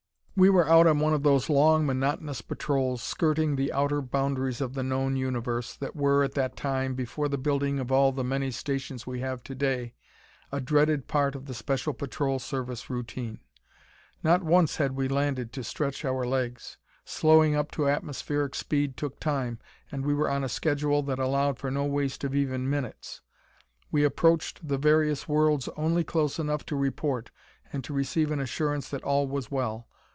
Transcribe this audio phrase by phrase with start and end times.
[0.37, 4.73] We were out on one of those long, monotonous patrols, skirting the outer boundaries of
[4.73, 8.49] the known universe, that were, at that time, before the building of all the many
[8.49, 9.93] stations we have to day
[10.51, 13.37] a dreaded part of the Special Patrol Service routine.
[14.23, 16.77] Not once had we landed to stretch our legs.
[17.05, 19.59] Slowing up to atmospheric speed took time,
[19.91, 23.21] and we were on a schedule that allowed for no waste of even minutes.
[23.91, 27.29] We approached the various worlds only close enough to report,
[27.71, 29.87] and to receive an assurance that all was well.